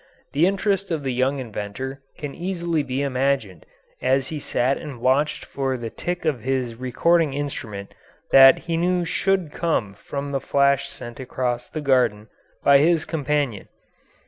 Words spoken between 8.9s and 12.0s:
should come from the flash sent across the